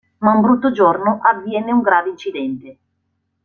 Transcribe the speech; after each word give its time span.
Ma 0.17 0.33
un 0.33 0.41
brutto 0.41 0.71
giorno 0.71 1.19
avviene 1.21 1.71
un 1.71 1.81
grave 1.81 2.09
incidente. 2.09 2.77